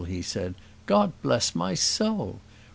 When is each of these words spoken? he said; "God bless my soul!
he 0.07 0.19
said; 0.23 0.55
"God 0.87 1.13
bless 1.21 1.53
my 1.53 1.75
soul! 1.75 2.39